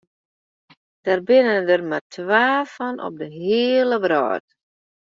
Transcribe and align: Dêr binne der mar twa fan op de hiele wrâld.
Dêr 1.03 1.19
binne 1.27 1.55
der 1.67 1.81
mar 1.89 2.03
twa 2.13 2.45
fan 2.73 2.95
op 3.07 3.13
de 3.21 3.27
hiele 3.39 3.97
wrâld. 4.03 4.45